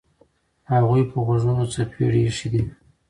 هغوی 0.71 1.01
په 1.11 1.17
غوږونو 1.25 1.63
څپېړې 1.73 2.19
ایښي 2.27 2.47
دي. 2.53 2.61